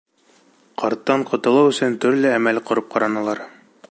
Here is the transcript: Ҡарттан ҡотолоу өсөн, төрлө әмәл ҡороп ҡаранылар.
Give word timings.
Ҡарттан 0.83 1.25
ҡотолоу 1.33 1.69
өсөн, 1.75 1.99
төрлө 2.05 2.33
әмәл 2.39 2.61
ҡороп 2.71 2.91
ҡаранылар. 2.97 3.45